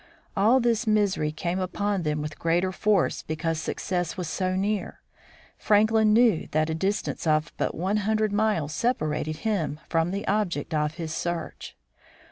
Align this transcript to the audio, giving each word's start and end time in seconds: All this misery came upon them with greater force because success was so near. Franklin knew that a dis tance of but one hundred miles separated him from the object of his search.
All 0.35 0.59
this 0.59 0.87
misery 0.87 1.31
came 1.31 1.59
upon 1.59 2.01
them 2.01 2.23
with 2.23 2.39
greater 2.39 2.71
force 2.71 3.21
because 3.21 3.59
success 3.61 4.17
was 4.17 4.27
so 4.27 4.55
near. 4.55 4.99
Franklin 5.59 6.11
knew 6.11 6.47
that 6.53 6.71
a 6.71 6.73
dis 6.73 7.03
tance 7.03 7.27
of 7.27 7.53
but 7.57 7.75
one 7.75 7.97
hundred 7.97 8.33
miles 8.33 8.73
separated 8.73 9.35
him 9.45 9.79
from 9.87 10.09
the 10.09 10.27
object 10.27 10.73
of 10.73 10.95
his 10.95 11.13
search. 11.13 11.77